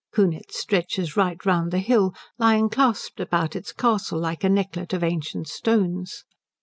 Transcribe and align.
Kunitz 0.11 0.57
stretches 0.57 1.15
right 1.15 1.37
round 1.45 1.69
the 1.69 1.77
hill, 1.77 2.15
lying 2.39 2.69
clasped 2.69 3.19
about 3.19 3.55
its 3.55 3.71
castle 3.71 4.17
like 4.19 4.43
a 4.43 4.49
necklet 4.49 4.93
of 4.93 5.03
ancient 5.03 5.47
stones. 5.47 6.23